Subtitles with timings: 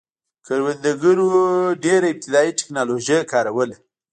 [0.45, 1.29] کروندګرو
[1.83, 3.75] ډېره ابتدايي ټکنالوژي کاروله